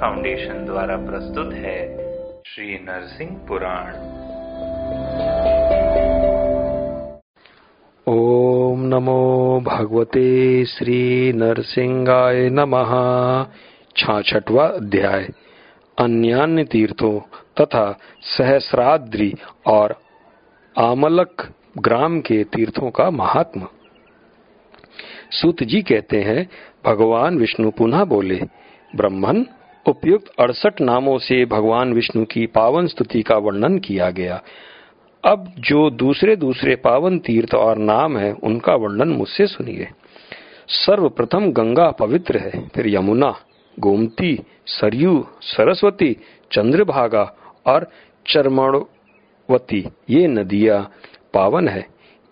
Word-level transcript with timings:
Foundation 0.00 0.64
द्वारा 0.64 0.96
प्रस्तुत 0.96 1.52
है 1.52 1.96
श्री 2.46 2.74
नरसिंह 2.74 3.30
पुराण। 3.48 3.92
ओम 8.12 8.80
नमो 8.80 9.60
भगवते 9.60 10.64
श्री 10.64 11.32
नरसिंहाय 11.32 12.50
नमः। 12.50 12.90
छाछठवा 13.96 14.66
अध्याय। 14.66 15.28
अन्यान्य 15.98 16.64
तीर्थों 16.64 17.20
तथा 17.60 17.98
सहस्राद्री 18.20 19.34
और 19.66 20.00
आमलक 20.78 21.52
ग्राम 21.78 22.20
के 22.20 22.44
तीर्थों 22.44 22.90
का 22.90 23.10
महात्मा। 23.10 23.66
सूत 25.30 25.62
जी 25.62 25.82
कहते 25.82 26.22
हैं, 26.22 26.48
भगवान 26.86 27.38
विष्णु 27.38 27.70
पुनः 27.70 28.04
बोले, 28.04 28.40
ब्रह्मन 28.96 29.46
उपयुक्त 29.88 30.32
अड़सठ 30.40 30.80
नामों 30.80 31.18
से 31.18 31.44
भगवान 31.44 31.92
विष्णु 31.92 32.24
की 32.24 32.46
पावन 32.46 32.86
स्तुति 32.86 33.22
का 33.22 33.36
वर्णन 33.36 33.78
किया 33.78 34.10
गया। 34.10 34.42
अब 35.24 35.52
जो 35.58 35.90
दूसरे 35.90 36.36
दूसरे 36.36 36.76
पावन 36.76 37.18
तीर्थ 37.18 37.54
और 37.54 37.76
नाम 37.76 38.18
है, 38.18 38.32
उनका 38.32 38.74
वर्णन 38.74 39.08
मुझसे 39.08 39.46
सुनिए। 39.46 39.88
सर्वप्रथम 40.68 41.52
गंगा 41.52 41.90
पवित्र 41.90 42.38
है, 42.38 42.68
फिर 42.68 42.88
यमुना, 42.88 43.36
गोमती, 43.80 44.38
सरयू, 44.66 45.26
सरस्वती, 45.40 46.16
चंद्रभागा 46.52 47.36
और 47.66 47.90
चरमणवती 48.26 49.88
ये 50.10 50.26
नदियाँ 50.26 50.90
पावन 51.34 51.68
है। 51.68 51.86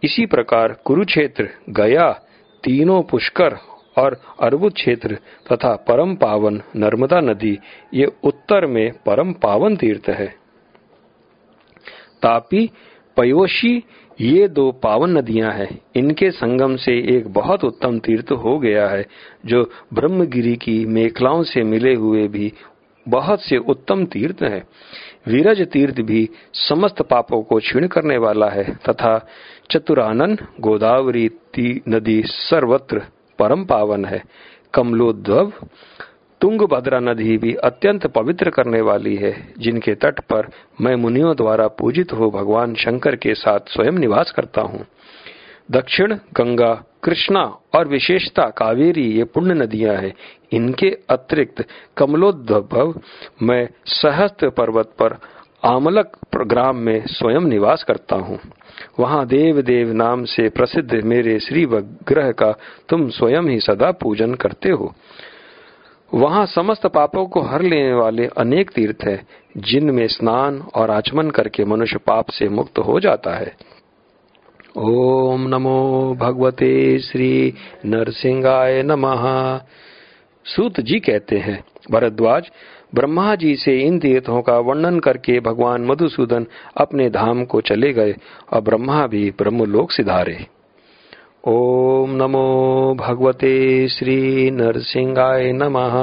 इसी 0.04 0.26
प्रकार 0.26 0.76
कुरुक्षेत्र, 0.84 1.48
गया, 1.70 2.12
तीनों 2.64 3.02
पुष्कर 3.02 3.58
और 3.98 4.20
अर्बुद 4.40 4.72
क्षेत्र 4.72 5.18
तथा 5.52 5.76
परम 5.76 6.14
पावन 6.14 6.62
नर्मदा 6.76 7.20
नदी, 7.20 7.58
ये 7.94 8.12
उत्तर 8.24 8.66
में 8.66 8.92
परम 9.06 9.32
पावन 9.32 9.76
तीर्थ 9.76 10.08
है। 10.08 10.34
तापी, 12.22 12.70
पयोशी, 13.16 13.84
ये 14.20 14.48
दो 14.48 14.72
पावन 14.72 15.18
नदियाँ 15.18 15.52
हैं। 15.52 15.78
इनके 15.96 16.30
संगम 16.30 16.76
से 16.76 17.16
एक 17.16 17.28
बहुत 17.28 17.64
उत्तम 17.64 17.98
तीर्थ 17.98 18.32
हो 18.32 18.58
गया 18.58 18.88
है, 18.88 19.06
जो 19.46 19.70
ब्रह्मगिरी 19.94 20.56
की 20.56 20.86
मेखलाओं 20.86 21.42
से 21.42 21.62
मिले 21.62 21.94
हुए 21.94 22.28
भी 22.28 22.52
बहुत 23.08 23.42
से 23.42 23.56
उत्तम 23.56 24.04
तीर्थ 24.04 24.42
है। 24.42 24.64
वीरज 25.28 25.68
तीर्थ 25.68 26.00
भी 26.00 26.28
समस्त 26.54 27.02
पापों 27.02 27.42
को 27.42 27.58
क्षीण 27.58 27.86
करने 27.86 28.18
वाला 28.18 28.48
है, 28.48 28.74
तथा 28.74 29.28
चतुरानन 29.70 30.38
गोदावरी 30.60 31.30
नदी 31.88 32.22
सर्वत्र 32.26 33.02
परम 33.38 33.64
पावन 33.64 34.04
है। 34.04 34.22
कमलोद्भव, 34.74 35.52
तुंगभद्रा 36.40 37.00
नदी 37.00 37.38
भी 37.38 37.54
अत्यंत 37.54 38.06
पवित्र 38.06 38.50
करने 38.50 38.80
वाली 38.80 39.16
है, 39.16 39.54
जिनके 39.58 39.94
तट 39.94 40.20
पर 40.20 40.48
मैं 40.80 40.96
मुनियों 40.96 41.36
द्वारा 41.36 41.68
पूजित 41.68 42.12
हो 42.12 42.30
भगवान 42.30 42.74
शंकर 42.74 43.16
के 43.16 43.34
साथ 43.34 43.60
स्वयं 43.68 43.92
निवास 43.92 44.30
करता 44.30 44.60
हूँ। 44.60 44.86
दक्षिण, 45.70 46.14
गंगा, 46.14 46.84
कृष्णा 47.02 47.42
और 47.74 47.88
विशेषता 47.88 48.50
कावेरी 48.50 49.04
ये 49.12 49.24
पुण्य 49.24 49.54
नदियाँ 49.54 49.94
हैं। 49.94 50.14
इनके 50.52 50.98
अतिरिक्त 51.08 51.64
कमलोद्भव, 51.96 53.00
मैं 53.42 53.68
सहस्त्र 53.86 54.50
पर्वत 54.50 54.86
पर 54.86 55.16
आमलक 55.64 56.16
ग्राम 56.36 56.76
में 56.76 57.06
स्वयं 57.06 57.40
निवास 57.40 57.82
करता 57.82 58.16
हूँ। 58.16 58.38
वहाँ 59.00 59.26
देव 59.26 59.62
देव 59.62 59.92
नाम 59.92 60.24
से 60.24 60.48
प्रसिद्ध 60.48 60.94
मेरे 60.94 61.38
श्री 61.40 61.66
ग्रह 62.08 62.32
का 62.32 62.52
तुम 62.88 63.08
स्वयं 63.08 63.42
ही 63.42 63.60
सदा 63.60 63.90
पूजन 63.92 64.34
करते 64.34 64.68
हो। 64.68 64.94
वहाँ 66.14 66.46
समस्त 66.46 66.86
पापों 66.86 67.26
को 67.26 67.40
हर 67.40 67.62
लेने 67.62 67.92
वाले 67.92 68.26
अनेक 68.26 68.70
तीर्थ 68.70 69.04
है, 69.04 69.26
जिनमें 69.56 70.06
स्नान 70.06 70.62
और 70.74 70.90
आचमन 70.90 71.30
करके 71.30 71.64
मनुष्य 71.64 71.98
पाप 71.98 72.30
से 72.30 72.48
मुक्त 72.48 72.78
हो 72.78 73.00
जाता 73.00 73.34
है। 73.34 73.56
ओम 74.76 75.48
नमो 75.48 76.16
भगवते 76.20 76.98
श्री 76.98 77.54
नरसिंहाय 77.86 78.82
नमः। 78.82 79.60
सूत 80.44 80.80
जी 80.80 81.00
कहते 81.00 81.38
हैं, 81.38 81.64
भरद्वाज 81.90 82.50
ब्रह्मा 82.94 83.34
जी 83.34 83.56
से 83.56 83.80
इन 83.80 83.98
तीर्थों 83.98 84.42
का 84.42 84.58
वर्णन 84.58 84.98
करके 85.00 85.40
भगवान 85.40 85.84
मधुसूदन 85.84 86.46
अपने 86.76 87.10
धाम 87.10 87.44
को 87.44 87.60
चले 87.60 87.92
गए 87.92 88.16
और 88.52 88.60
ब्रह्मा 88.60 89.06
भी 89.06 89.30
ब्रह्मलोक 89.30 89.92
सिधारे 89.92 90.46
ओम 91.48 92.10
नमो 92.10 92.96
भगवते 93.00 93.88
श्री 93.88 94.50
नरसिंहाय 94.50 95.52
नमः। 95.52 95.96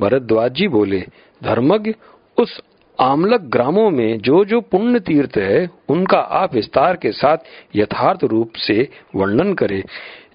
भरद्वाज 0.00 0.52
जी 0.52 0.68
बोले, 0.68 1.00
धर्मज्ञ 1.44 1.94
उस 2.38 2.60
आमलक 3.00 3.40
ग्रामों 3.40 3.90
में 3.90 4.18
जो 4.18 4.44
जो 4.44 4.60
पुण्य 4.60 5.00
तीर्थ 5.00 5.32
है, 5.36 5.70
उनका 5.88 6.18
आप 6.18 6.54
विस्तार 6.54 6.96
के 6.96 7.12
साथ 7.12 7.36
यथार्थ 7.76 8.24
रूप 8.24 8.52
से 8.56 8.88
वर्णन 9.14 9.54
करें। 9.54 9.82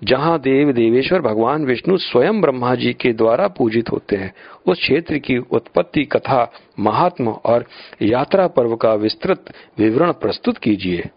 जहाँ 0.03 0.39
देव 0.39 0.71
देवेश्वर 0.71 1.21
भगवान 1.21 1.65
विष्णु 1.65 1.97
स्वयं 1.97 2.41
ब्रह्मा 2.41 2.75
जी 2.75 2.93
के 2.93 3.13
द्वारा 3.13 3.47
पूजित 3.47 3.91
होते 3.91 4.15
हैं, 4.15 4.33
उस 4.67 4.79
क्षेत्र 4.79 5.17
की 5.17 5.37
उत्पत्ति 5.37 6.03
कथा, 6.03 6.51
महात्मा 6.79 7.31
और 7.31 7.65
यात्रा 8.01 8.47
पर्व 8.47 8.75
का 8.75 8.93
विस्तृत 8.93 9.45
विवरण 9.79 10.11
प्रस्तुत 10.11 10.57
कीजिए। 10.57 11.09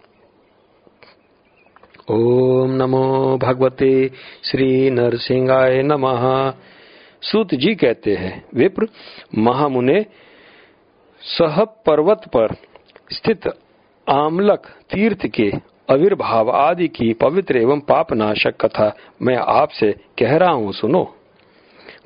ओम 2.10 2.70
नमो 2.70 3.38
भगवते 3.42 4.10
श्री 4.44 4.90
नरसिंहाय 4.90 5.82
नमः। 5.82 6.52
सूत 7.22 7.54
जी 7.54 7.74
कहते 7.74 8.14
हैं, 8.14 8.44
विप्र, 8.54 8.88
महामुने 9.38 10.06
सह 11.20 11.64
पर्वत 11.64 12.20
पर 12.26 12.54
स्थित 13.12 13.48
आमलक 14.08 14.66
तीर्थ 14.66 15.26
के 15.26 15.52
आविर्भाव 15.90 16.50
आदि 16.50 16.88
की 16.88 17.12
पवित्र 17.12 17.56
एवं 17.56 17.80
पापनाशक 17.80 18.56
कथा 18.60 18.96
मैं 19.22 19.36
आपसे 19.36 19.92
कह 20.18 20.36
रहा 20.36 20.50
हूँ, 20.50 20.72
सुनो। 20.72 21.14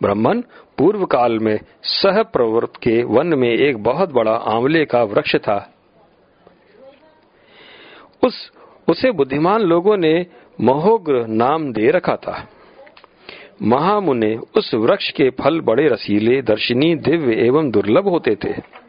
ब्राह्मण 0.03 0.41
पूर्व 0.79 1.05
काल 1.05 1.39
में 1.39 1.59
सह 1.83 2.23
प्रवृत्त 2.23 2.77
के 2.77 3.03
वन 3.03 3.27
में 3.27 3.49
एक 3.49 3.83
बहुत 3.83 4.13
बड़ा 4.13 4.33
आंवले 4.33 4.85
का 4.85 5.03
वृक्ष 5.03 5.37
था। 5.37 5.73
उस, 8.25 8.53
उसे 8.89 9.11
बुद्धिमान 9.11 9.61
लोगों 9.61 9.97
ने 9.97 10.27
महोग्र 10.61 11.27
नाम 11.27 11.73
दे 11.73 11.91
रखा 11.91 12.17
था। 12.17 12.49
महामुने 13.63 14.37
उस 14.37 14.75
वृक्ष 14.75 15.11
के 15.11 15.31
फल 15.31 15.61
बड़े 15.61 15.89
रसीले 15.89 16.43
दर्शनी 16.43 16.95
दिव्य 16.95 17.35
एवं 17.35 17.71
दुर्लभ 17.71 18.09
होते 18.09 18.37
थे। 18.45 18.82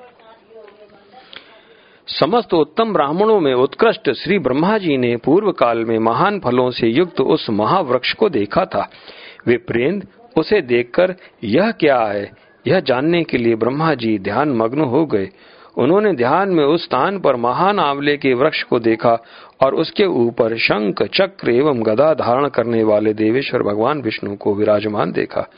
समस्त 2.07 2.53
उत्तम 2.53 2.93
ब्राह्मणों 2.93 3.39
में 3.39 3.53
उत्कृष्ट 3.53 4.11
श्री 4.11 4.39
ब्रह्मा 4.39 4.77
जी 4.77 4.97
ने 4.97 5.15
पूर्व 5.17 5.51
काल 5.51 5.85
में 5.85 5.99
महान 5.99 6.39
फलों 6.39 6.71
से 6.71 6.87
युक्त 6.87 7.21
उस 7.21 7.49
महावृक्ष 7.49 8.13
को 8.13 8.29
देखा 8.29 8.65
था। 8.65 8.89
वे 9.47 9.57
प्रेंद 9.57 10.07
उसे 10.37 10.61
देखकर 10.61 11.15
यह 11.43 11.71
क्या 11.71 11.99
है? 11.99 12.31
यह 12.67 12.79
जानने 12.79 13.23
के 13.23 13.37
लिए 13.37 13.55
ब्रह्मा 13.55 13.93
जी 13.93 14.19
ध्यान 14.19 14.49
मग्न 14.49 14.81
हो 14.81 15.05
गए। 15.05 15.29
उन्होंने 15.77 16.13
ध्यान 16.13 16.49
में 16.49 16.63
उस 16.63 16.83
स्थान 16.83 17.19
पर 17.19 17.35
महान 17.35 17.79
आंवले 17.79 18.17
के 18.17 18.33
वृक्ष 18.33 18.63
को 18.63 18.79
देखा 18.79 19.17
और 19.63 19.75
उसके 19.75 20.05
ऊपर 20.05 20.57
शंख, 20.57 21.03
चक्र 21.03 21.51
एवं 21.51 21.85
गदा 21.85 22.13
धारण 22.13 22.47
करने 22.47 22.83
वाले 22.83 23.13
देवेश्वर 23.13 23.63
भगवान 23.63 24.01
विष्णु 24.01 24.35
को 24.35 24.55
विराजमान 24.55 25.11
देखा। 25.11 25.49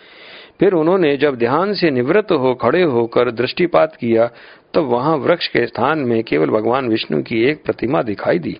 फिर 0.60 0.74
उन्होंने 0.74 1.16
जब 1.18 1.36
ध्यान 1.36 1.74
से 1.74 1.90
निवृत्त 1.92 2.32
हो, 2.32 2.54
खड़े 2.54 2.82
होकर 2.84 3.32
दृष्टिपात 3.32 3.96
किया 3.96 4.30
तो 4.74 4.84
वहाँ 4.84 5.16
वृक्ष 5.18 5.48
के 5.48 5.66
स्थान 5.68 6.00
में 6.00 6.24
केवल 6.24 6.50
भगवान 6.50 6.88
विष्णु 6.90 7.22
की 7.24 7.44
एक 7.44 7.64
प्रतिमा 7.64 8.02
दिखाई 8.02 8.40
दी। 8.40 8.58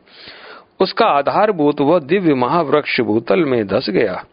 उसका 0.82 1.06
आधारभूत 1.08 1.82
वह 1.82 2.00
दिव्य 2.02 2.34
महावृक्ष 2.34 3.00
भूतल 3.02 3.44
में 3.46 3.66
धस 3.68 3.90
गया। 3.90 4.24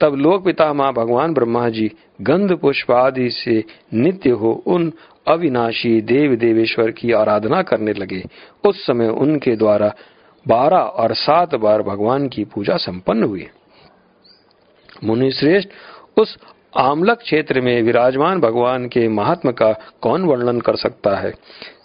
तब 0.00 0.14
लोक 0.14 0.44
पिता 0.44 0.72
माँ 0.72 0.92
भगवान 0.92 1.34
ब्रह्मा 1.34 1.68
जी 1.68 1.90
गंध 2.20 2.56
पुष्प 2.56 2.90
आदि 2.90 3.28
से 3.30 3.62
नित्य 3.94 4.30
हो 4.30 4.52
उन 4.66 4.92
अविनाशी 5.26 6.00
देव 6.02 6.34
देवेश्वर 6.36 6.90
की 6.90 7.12
आराधना 7.12 7.62
करने 7.62 7.92
लगे। 7.92 8.22
उस 8.64 8.84
समय 8.86 9.08
उनके 9.08 9.56
द्वारा 9.56 9.92
बारह 10.46 10.76
और 10.76 11.14
सात 11.14 11.54
बार 11.54 11.82
भगवान 11.82 12.28
की 12.28 12.44
पूजा 12.44 12.76
संपन्न 12.76 13.24
हुई। 13.24 13.46
मुनिश्रेष्ठ 15.04 15.68
उस 16.16 16.36
आमलक 16.76 17.18
क्षेत्र 17.18 17.60
में 17.60 17.82
विराजमान 17.82 18.40
भगवान 18.40 18.86
के 18.86 19.08
महात्मा 19.08 19.52
का 19.52 19.72
कौन 20.02 20.24
वर्णन 20.24 20.60
कर 20.60 20.76
सकता 20.76 21.16
है? 21.16 21.34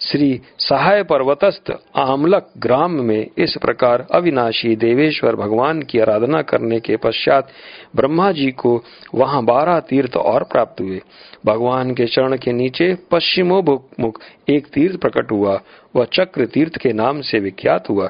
श्री 0.01 0.39
सहाय 0.59 1.03
पर्वतस्थ 1.03 1.71
आमलक 1.95 2.51
ग्राम 2.57 2.91
में 3.03 3.27
इस 3.37 3.55
प्रकार 3.61 4.05
अविनाशी 4.11 4.75
देवेश्वर 4.75 5.35
भगवान 5.35 5.81
की 5.81 5.99
आराधना 5.99 6.41
करने 6.41 6.79
के 6.79 6.97
पश्चात 6.97 7.49
ब्रह्मा 7.95 8.31
जी 8.31 8.49
को 8.51 8.71
वहाँ 9.15 9.43
बारह 9.45 9.79
तीर्थ 9.79 10.15
और 10.17 10.43
प्राप्त 10.43 10.81
हुए। 10.81 11.01
भगवान 11.45 11.93
के 11.93 12.05
चरण 12.05 12.37
के 12.37 12.53
नीचे 12.53 12.93
पश्चिमोमुख 13.11 14.21
एक 14.49 14.67
तीर्थ 14.67 14.99
प्रकट 14.99 15.31
हुआ। 15.31 15.59
वह 15.95 16.05
चक्र 16.13 16.45
तीर्थ 16.45 16.77
के 16.77 16.91
नाम 16.93 17.21
से 17.21 17.39
विख्यात 17.39 17.89
हुआ। 17.89 18.09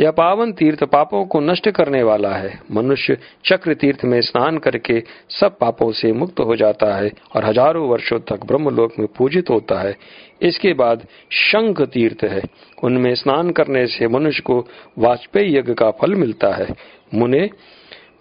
यह 0.00 0.10
पावन 0.10 0.52
तीर्थ 0.52 0.84
पापों 0.84 1.24
को 1.24 1.40
नष्ट 1.40 1.68
करने 1.70 2.02
वाला 2.02 2.34
है। 2.34 2.58
मनुष्य 2.72 3.16
चक्र 3.44 3.74
तीर्थ 3.74 4.04
में 4.04 4.20
स्नान 4.20 4.58
करके 4.58 5.02
सब 5.40 5.58
पापों 5.58 5.90
से 5.92 6.12
मुक्त 6.12 6.40
हो 6.40 6.56
जाता 6.56 6.94
है 6.96 7.10
और 7.36 7.44
हज़ारों 7.44 7.88
वर्षों 7.88 8.18
तक 8.28 8.46
ब्रह्मलोक 8.46 8.98
में 8.98 9.08
पूजित 9.18 9.50
होता 9.50 9.80
है। 9.80 9.96
इसके 10.42 10.72
बाद 10.72 11.06
शंख 11.30 11.80
तीर्थ 11.80 12.24
है। 12.24 12.42
उनमें 12.84 13.14
स्नान 13.14 13.50
करने 13.50 13.86
से 13.86 14.08
मनुष्य 14.08 14.42
को 14.42 14.66
वाजपेयी 14.98 15.56
यज्ञ 15.56 15.74
का 15.74 15.90
फल 15.90 16.14
मिलता 16.14 16.54
है। 16.54 16.66
मुने, 17.14 17.50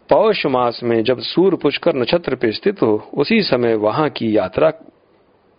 पौष 0.09 0.45
मास 0.45 0.79
में 0.83 1.03
जब 1.03 1.19
सूर्य 1.19 1.57
पुष्कर 1.57 1.95
नक्षत्र 1.95 2.35
पे 2.35 2.51
स्थित 2.51 2.81
हो, 2.81 3.09
उसी 3.13 3.41
समय 3.41 3.75
वहाँ 3.75 4.09
की 4.09 4.37
यात्रा 4.37 4.69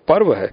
पर्व 0.08 0.34
है। 0.34 0.46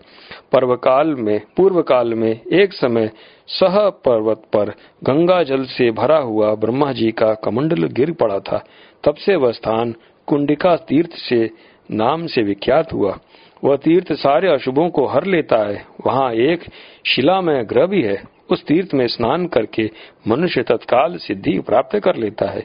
पर्व 0.51 0.75
काल 0.75 1.07
में 1.07 1.41
पूर्व 1.57 1.81
काल 1.81 2.13
में 2.13 2.41
एक 2.53 2.73
समय 2.73 3.11
सह 3.47 3.89
पर्वत 3.89 4.37
पर 4.53 4.69
गंगा 5.03 5.43
जल 5.43 5.65
से 5.65 5.91
भरा 5.91 6.17
हुआ 6.17 6.55
ब्रह्मा 6.55 6.91
जी 6.91 7.11
का 7.11 7.33
कमंडल 7.33 7.87
गिर 7.87 8.11
पड़ा 8.11 8.39
था। 8.39 8.65
तब 9.03 9.15
से 9.15 9.35
वह 9.35 9.51
स्थान 9.51 9.95
कुंडिका 10.27 10.75
तीर्थ 10.75 11.11
से, 11.11 11.51
नाम 11.91 12.27
से 12.27 12.43
विख्यात 12.43 12.93
हुआ। 12.93 13.19
वह 13.65 13.75
तीर्थ 13.75 14.13
सारे 14.13 14.47
अशुभों 14.47 14.89
को 14.89 15.05
हर 15.05 15.25
लेता 15.25 15.57
है। 15.67 15.85
वहाँ 16.05 16.33
एक 16.33 16.63
शिला 17.05 17.41
में 17.41 17.69
ग्रह 17.69 17.85
भी 17.85 18.01
है। 18.01 18.23
उस 18.49 18.65
तीर्थ 18.65 18.93
में 18.93 19.07
स्नान 19.07 19.47
करके 19.47 19.89
मनुष्य 20.27 20.63
तत्काल 20.63 21.17
सिद्धि 21.17 21.59
प्राप्त 21.59 21.99
कर 21.99 22.15
लेता 22.15 22.49
है। 22.49 22.63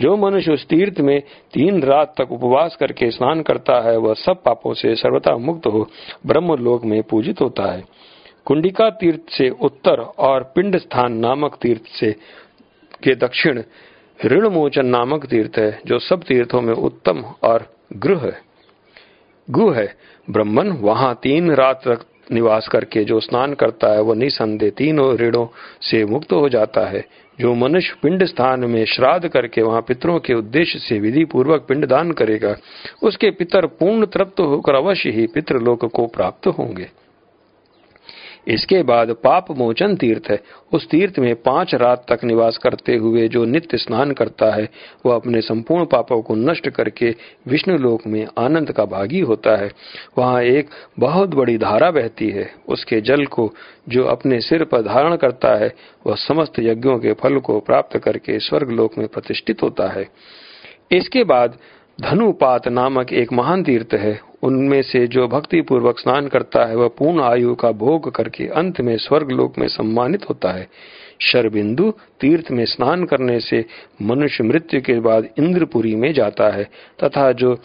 जो 0.00 0.16
मनुष्य 0.16 0.52
उस 0.52 0.66
तीर्थ 0.66 1.00
में 1.00 1.20
तीन 1.52 1.82
रात 1.82 2.14
तक 2.18 2.32
उपवास 2.32 2.76
करके 2.76 3.10
स्नान 3.10 3.42
करता 3.42 3.80
है, 3.80 3.96
वह 3.96 4.14
सब 4.14 4.42
पापों 4.42 4.74
से 4.74 4.94
सर्वथा 4.94 5.36
मुक्त 5.36 5.66
हो 5.66 5.88
ब्रह्म 6.26 6.54
लोक 6.54 6.84
में 6.84 7.02
पूजित 7.02 7.40
होता 7.40 7.72
है। 7.72 7.84
कुंडिका 8.44 8.90
तीर्थ 8.90 9.30
से 9.30 9.48
उत्तर 9.48 10.00
और 10.00 10.52
पिंड 10.56 10.76
स्थान 10.76 11.12
नामक 11.12 11.58
तीर्थ 11.62 11.86
से 11.86 12.12
के 13.02 13.14
दक्षिण 13.14 13.62
ऋण 14.24 14.48
मोचन 14.48 14.86
नामक 14.86 15.26
तीर्थ 15.26 15.58
है, 15.58 15.80
जो 15.86 15.98
सब 15.98 16.22
तीर्थों 16.22 16.60
में 16.60 16.74
उत्तम 16.74 17.24
और 17.42 17.76
गृह 17.92 18.20
है। 18.20 18.51
गु 19.48 19.70
है। 19.70 19.86
ब्रह्मन 20.30 20.68
वहाँ 20.80 21.14
तीन 21.22 21.50
रात 21.50 21.82
निवास 22.32 22.68
करके 22.68 23.04
जो 23.04 23.20
स्नान 23.20 23.54
करता 23.54 23.92
है, 23.92 24.00
वह 24.00 24.14
निसंदेह 24.14 24.70
तीनों 24.70 25.14
ऋणों 25.16 25.46
से 25.82 26.04
मुक्त 26.04 26.32
हो 26.32 26.48
जाता 26.48 26.86
है। 26.86 27.04
जो 27.38 27.54
मनुष्य 27.54 27.94
पिंड 28.02 28.24
स्थान 28.24 28.64
में 28.64 28.84
श्राद्ध 28.84 29.28
करके 29.28 29.62
वहाँ 29.62 29.80
पितरों 29.82 30.18
के 30.20 30.34
उद्देश्य 30.34 30.78
से 30.78 30.98
विधि 30.98 31.24
पूर्वक 31.24 31.64
पिंड 31.68 31.86
दान 31.86 32.12
करेगा, 32.12 32.56
उसके 33.02 33.30
पितर 33.30 33.66
पूर्ण 33.66 34.06
तृप्त 34.06 34.40
होकर 34.40 34.74
अवश्य 34.74 35.10
ही 35.10 35.26
पितृलोक 35.26 35.84
को 35.84 36.06
प्राप्त 36.06 36.46
होंगे। 36.48 36.88
इसके 38.48 38.82
बाद 38.82 39.10
पाप 39.10 39.50
मोचन 39.50 39.96
तीर्थ 39.96 40.30
है। 40.30 40.40
उस 40.72 40.88
तीर्थ 40.88 41.18
में 41.18 41.34
पाँच 41.34 41.74
रात 41.74 42.06
तक 42.12 42.24
निवास 42.24 42.56
करते 42.56 42.96
हुए 42.96 43.28
जो 43.28 43.44
नित्य 43.44 43.78
स्नान 43.78 44.12
करता 44.12 44.54
है, 44.54 44.68
वह 45.06 45.14
अपने 45.14 45.40
संपूर्ण 45.40 45.84
पापों 45.84 46.22
को 46.22 46.34
नष्ट 46.34 46.68
करके 46.68 47.14
विष्णु 47.46 47.76
लोक 47.76 48.06
में 48.06 48.26
आनंद 48.38 48.72
का 48.72 48.84
भागी 48.84 49.20
होता 49.20 49.56
है। 49.56 49.70
वहाँ 50.18 50.42
एक 50.42 50.68
बहुत 50.98 51.34
बड़ी 51.34 51.58
धारा 51.58 51.90
बहती 51.90 52.28
है। 52.30 52.54
उसके 52.68 53.00
जल 53.00 53.24
को 53.24 53.54
जो 53.88 54.04
अपने 54.04 54.40
सिर 54.40 54.64
पर 54.64 54.82
धारण 54.82 55.16
करता 55.16 55.54
है, 55.54 55.72
वह 56.06 56.14
समस्त 56.14 56.52
यज्ञों 56.58 56.98
के 56.98 57.12
फल 57.12 57.38
को 57.38 57.60
प्राप्त 57.60 57.98
करके 57.98 58.38
स्वर्ग 58.38 58.70
लोक 58.70 58.98
में 58.98 59.08
प्रतिष्ठित 59.08 59.62
होता 59.62 59.88
है। 59.88 60.08
इसके 60.92 61.24
बाद 61.24 61.58
धनुपात 62.00 62.68
नामक 62.68 63.12
एक 63.12 63.32
महान 63.32 63.62
तीर्थ 63.62 63.94
है। 63.94 64.31
उनमें 64.42 64.82
से 64.82 65.06
जो 65.06 65.28
भक्ति 65.28 65.60
पूर्वक 65.60 65.98
स्नान 65.98 66.28
करता 66.28 66.64
है, 66.64 66.76
वह 66.76 66.88
पूर्ण 66.88 67.20
आयु 67.20 67.54
का 67.54 67.72
भोग 67.72 68.14
करके 68.14 68.46
अंत 68.46 68.80
में 68.80 68.96
स्वर्ग 68.96 69.30
लोक 69.30 69.58
में 69.58 69.68
सम्मानित 69.68 70.28
होता 70.28 70.50
है। 70.50 70.68
शरबिंदु 71.20 71.90
तीर्थ 72.20 72.50
में 72.50 72.64
स्नान 72.64 73.04
करने 73.04 73.40
से 73.40 73.64
मनुष्य 74.02 74.44
मृत्यु 74.44 74.80
के 74.80 75.00
बाद 75.00 75.28
इंद्रपुरी 75.38 75.94
में 75.94 76.12
जाता 76.12 76.50
है, 76.50 76.64
तथा 77.04 77.32
जो 77.32 77.58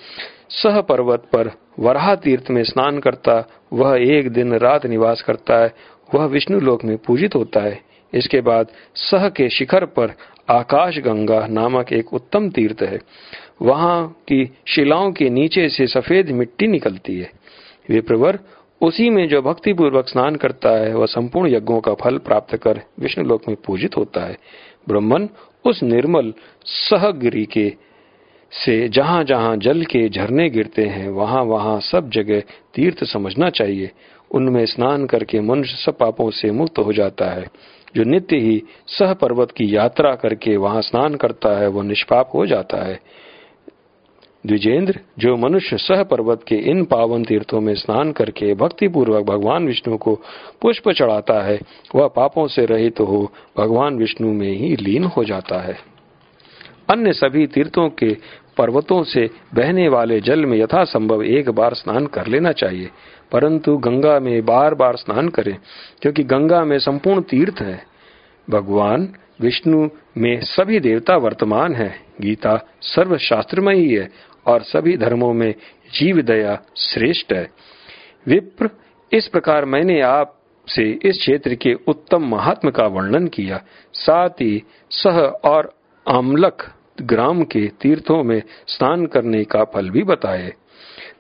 सह 0.49 0.81
पर्वत 0.81 1.19
पर 1.19 1.51
वराह 1.79 2.15
तीर्थ 2.15 2.51
में 2.51 2.63
स्नान 2.63 2.99
करता, 2.99 3.49
वह 3.73 3.97
एक 4.01 4.31
दिन 4.31 4.53
रात 4.53 4.85
निवास 4.85 5.21
करता 5.21 5.57
है, 5.57 5.73
वह 6.15 6.25
विष्णु 6.25 6.59
लोक 6.59 6.85
में 6.85 6.97
पूजित 6.97 7.35
होता 7.35 7.59
है। 7.59 7.81
इसके 8.13 8.41
बाद 8.41 8.67
सह 8.95 9.29
के 9.29 9.49
शिखर 9.49 9.85
पर 9.85 10.13
आकाश 10.49 10.97
गंगा 10.97 11.47
नामक 11.47 11.93
एक 11.93 12.13
उत्तम 12.13 12.49
तीर्थ 12.49 12.81
है। 12.81 12.99
वहाँ 13.61 14.07
की 14.07 14.51
शिलाओं 14.67 15.11
के 15.11 15.29
नीचे 15.29 15.69
से 15.69 15.87
सफ़ेद 15.87 16.29
मिट्टी 16.29 16.67
निकलती 16.67 17.19
है। 17.19 17.31
वे 17.89 18.01
प्रवर 18.01 18.39
उसी 18.81 19.09
में 19.09 19.27
जो 19.27 19.41
भक्ति 19.41 19.73
पूर्वक 19.73 20.07
स्नान 20.07 20.35
करता 20.35 20.69
है, 20.69 20.93
वह 20.95 21.05
संपूर्ण 21.05 21.49
यज्ञों 21.49 21.79
का 21.81 21.93
फल 21.93 22.17
प्राप्त 22.17 22.55
कर 22.55 22.81
विष्णु 22.99 23.25
लोक 23.25 23.47
में 23.47 23.57
पूजित 23.65 23.97
होता 23.97 24.21
है। 24.21 24.37
ब्रह्मन, 24.89 25.29
उस 25.65 25.83
निर्मल 25.83 26.33
सहगिरी 26.65 27.45
के 27.45 27.73
से 28.51 28.89
जहाँ 28.89 29.23
जहाँ 29.23 29.57
जल 29.57 29.83
के 29.83 30.09
झरने 30.09 30.49
गिरते 30.49 30.85
हैं 30.85 31.09
वहाँ 31.09 31.43
वहाँ 31.43 31.79
सब 31.79 32.09
जगह 32.09 32.39
तीर्थ 32.75 33.03
समझना 33.03 33.49
चाहिए। 33.49 33.91
उनमें 34.31 34.65
स्नान 34.65 35.05
करके 35.05 35.39
मनुष्य 35.39 35.75
सब 35.75 35.97
पापों 35.97 36.31
से 36.31 36.51
मुक्त 36.51 36.79
हो 36.79 36.93
जाता 36.93 37.25
है। 37.25 37.45
जो 37.97 38.03
नित्य 38.03 38.37
ही 38.37 38.63
सह 38.87 39.13
पर्वत 39.13 39.51
की 39.51 39.75
यात्रा 39.75 40.15
करके 40.15 40.57
वहाँ 40.57 40.81
स्नान 40.81 41.15
करता 41.15 41.59
है 41.59 41.67
वह 41.67 41.83
निष्पाप 41.83 42.31
हो 42.33 42.45
जाता 42.45 42.83
है। 42.87 42.99
द्विजेंद्र, 44.45 44.99
जो 45.19 45.37
मनुष्य 45.37 45.77
सह 45.77 46.03
पर्वत 46.03 46.43
के 46.47 46.55
इन 46.55 46.85
पावन 46.85 47.23
तीर्थों 47.23 47.61
में 47.61 47.75
स्नान 47.75 48.11
करके 48.11 48.53
भक्ति 48.53 48.87
पूर्वक 48.87 49.25
भगवान 49.25 49.67
विष्णु 49.67 49.97
को 49.97 50.15
पुष्प 50.61 50.89
चढ़ाता 50.89 51.41
है, 51.41 51.59
वह 51.95 52.07
पापों 52.07 52.47
से 52.47 52.65
रहित 52.65 52.95
तो 52.95 53.05
हो, 53.05 53.31
भगवान 53.57 53.95
विष्णु 53.95 54.33
में 54.33 54.51
ही 54.51 54.75
लीन 54.75 55.03
हो 55.03 55.23
जाता 55.23 55.61
है। 55.61 55.77
अन्य 56.89 57.13
सभी 57.13 57.47
तीर्थों 57.47 57.89
के 57.89 58.17
पर्वतों 58.57 59.03
से 59.03 59.29
बहने 59.53 59.87
वाले 59.87 60.19
जल 60.19 60.45
में 60.45 60.57
यथासंभव 60.57 61.23
एक 61.23 61.49
बार 61.49 61.73
स्नान 61.73 62.05
कर 62.05 62.27
लेना 62.27 62.51
चाहिए। 62.51 62.89
परंतु 63.31 63.77
गंगा 63.77 64.19
में 64.19 64.45
बार 64.45 64.75
बार 64.75 64.95
स्नान 64.95 65.29
करें, 65.29 65.57
क्योंकि 66.01 66.23
गंगा 66.23 66.63
में 66.63 66.79
संपूर्ण 66.79 67.21
तीर्थ 67.21 67.55
है। 67.61 67.85
भगवान 68.49 69.13
विष्णु 69.41 69.89
में 70.17 70.41
सभी 70.41 70.79
देवता 70.79 71.15
वर्तमान 71.15 71.75
है। 71.75 71.99
गीता 72.21 72.69
सर्वशास्त्रमयी 72.81 73.93
है 73.93 74.09
और 74.45 74.61
सभी 74.61 74.97
धर्मों 74.97 75.33
में 75.33 75.55
जीव 75.93 76.21
दया 76.21 76.61
श्रेष्ठ 76.77 77.33
है। 77.33 77.49
विप्र, 78.27 78.69
इस 79.13 79.27
प्रकार 79.27 79.65
मैंने 79.65 80.01
आप 80.01 80.33
से 80.67 80.99
इस 81.03 81.17
क्षेत्र 81.17 81.55
के 81.55 81.73
उत्तम 81.87 82.23
महात्म 82.23 82.69
का 82.69 82.87
वर्णन 82.87 83.27
किया। 83.27 83.61
साथ 83.93 84.29
ही 84.29 84.63
सह 84.91 85.19
और 85.19 85.73
आमलक 86.09 86.57
ग्राम 87.01 87.43
के 87.43 87.71
तीर्थों 87.81 88.23
में 88.23 88.41
स्नान 88.67 89.05
करने 89.05 89.43
का 89.43 89.63
फल 89.63 89.89
भी 89.89 90.03
बताए। 90.03 90.53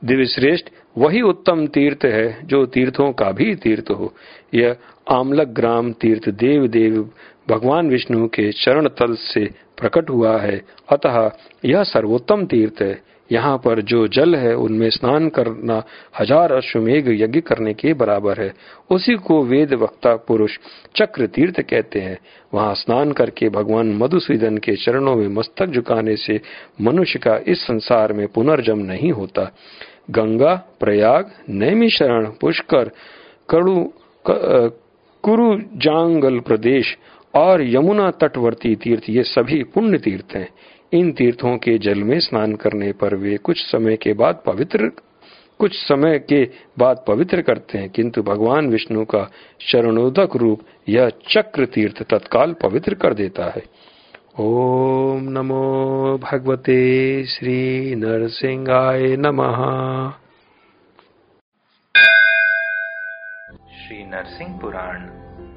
दिव्य 0.05 0.25
श्रेष्ठ 0.25 0.69
वही 0.97 1.21
उत्तम 1.21 1.67
तीर्थ 1.67 2.05
है 2.05 2.47
जो 2.47 2.65
तीर्थों 2.65 3.11
का 3.13 3.31
भी 3.31 3.55
तीर्थ 3.55 3.91
हो। 3.91 4.13
यह 4.53 4.75
आमलक 5.09 5.47
ग्राम 5.47 5.91
तीर्थ 5.93 6.29
देव 6.29 6.67
देव 6.67 7.09
भगवान 7.49 7.89
विष्णु 7.89 8.27
के 8.27 8.51
चरण 8.51 8.87
तल 8.87 9.15
से 9.15 9.45
प्रकट 9.79 10.09
हुआ 10.09 10.37
है। 10.37 10.61
अतः 10.89 11.31
यह 11.65 11.83
सर्वोत्तम 11.83 12.45
तीर्थ 12.45 12.81
है। 12.81 13.01
यहाँ 13.29 13.57
पर 13.57 13.81
जो 13.81 14.07
जल 14.07 14.35
है, 14.35 14.53
उनमें 14.55 14.89
स्नान 14.89 15.27
करना 15.29 15.81
हज़ार 16.19 16.51
अश्वमेघ 16.51 17.07
यज्ञ 17.11 17.41
करने 17.41 17.73
के 17.73 17.93
बराबर 17.93 18.41
है। 18.41 18.53
उसी 18.91 19.15
को 19.17 19.43
वेद 19.43 19.73
वक्ता 19.73 20.15
पुरुष 20.27 20.57
चक्र 20.95 21.27
तीर्थ 21.27 21.59
कहते 21.61 21.99
हैं। 21.99 22.17
वहाँ 22.53 22.73
स्नान 22.75 23.11
करके 23.11 23.49
भगवान 23.49 23.93
मधुसूदन 23.97 24.57
के 24.57 24.75
चरणों 24.75 25.15
में 25.15 25.27
मस्तक 25.29 25.65
झुकाने 25.67 26.15
से 26.17 26.39
मनुष्य 26.81 27.19
का 27.19 27.37
इस 27.47 27.61
संसार 27.61 28.13
में 28.13 28.27
पुनर्जन्म 28.27 28.85
नहीं 28.85 29.11
होता। 29.11 29.51
गंगा, 30.11 30.55
प्रयाग 30.79 31.31
नैमिशरण 31.49 32.25
पुष्कर, 32.41 32.91
कड़ु 33.49 33.83
कुरु 35.23 35.55
जांगल 35.75 36.39
प्रदेश 36.39 36.95
और 37.33 37.61
यमुना 37.65 38.09
तटवर्ती 38.11 38.75
तीर्थ, 38.75 39.09
ये 39.09 39.23
सभी 39.23 39.61
पुण्य 39.65 39.97
तीर्थ 39.97 40.35
हैं। 40.35 40.47
इन 40.93 41.11
तीर्थों 41.11 41.57
के 41.57 41.77
जल 41.77 42.03
में 42.03 42.19
स्नान 42.19 42.55
करने 42.55 42.91
पर 42.91 43.15
वे 43.15 43.37
कुछ 43.37 43.71
समय 43.71 43.97
के 43.97 44.13
बाद 44.13 44.43
पवित्र, 44.45 44.91
कुछ 45.59 45.73
समय 45.73 46.19
के 46.19 46.51
बाद 46.79 47.05
पवित्र 47.07 47.41
करते 47.41 47.77
हैं। 47.77 47.89
किंतु 47.89 48.23
भगवान 48.23 48.69
विष्णु 48.69 49.05
का 49.05 49.31
शरणोदक 49.61 50.35
रूप 50.35 50.61
यह 50.89 51.09
चक्र 51.09 51.65
तीर्थ 51.65 52.03
तत्काल 52.03 52.53
पवित्र 52.53 52.93
कर 52.93 53.13
देता 53.13 53.45
है। 53.45 53.63
ओम 54.39 55.23
नमो 55.23 56.17
भगवते 56.17 57.23
श्री 57.25 57.95
नरसिंहाय 57.95 59.01
नमः। 59.01 59.55
श्री 63.83 64.05
नरसिंह 64.05 64.59
पुराण 64.59 64.99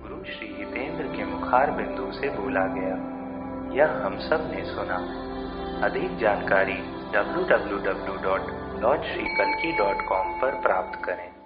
गुरु 0.02 0.25
श्री 0.25 0.49
हितेंद्र 0.58 1.16
के 1.16 1.25
मुखार 1.25 1.70
बिंदु 1.70 2.12
से 2.12 2.28
बोला 2.28 2.66
गया। 2.66 3.19
यह 3.72 3.90
हम 3.90 4.18
सबने 4.18 4.64
सुना। 4.64 4.96
अधिक 5.86 6.18
जानकारी 6.18 6.76
W 7.14 7.44
W 7.44 7.78
W 7.78 8.16
dot 8.16 8.40
www.lordshrikalki.com 8.80 10.40
पर 10.42 10.60
प्राप्त 10.60 11.04
करें। 11.04 11.39